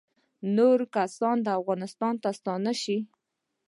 نور 0.55 0.79
کسان 0.95 1.37
افغانستان 1.59 2.13
ته 2.23 2.29
ستانه 2.39 2.73
شي 2.81 2.97